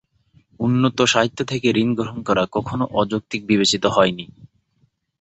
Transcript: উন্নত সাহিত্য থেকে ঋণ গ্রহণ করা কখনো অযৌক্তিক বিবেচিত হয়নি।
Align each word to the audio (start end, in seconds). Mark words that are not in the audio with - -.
উন্নত 0.59 0.97
সাহিত্য 1.05 1.39
থেকে 1.45 1.67
ঋণ 1.75 1.89
গ্রহণ 1.93 2.17
করা 2.27 2.43
কখনো 2.51 2.85
অযৌক্তিক 2.93 3.41
বিবেচিত 3.45 3.83
হয়নি। 3.87 4.25